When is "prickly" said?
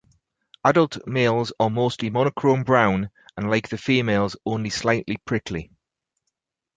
5.25-5.69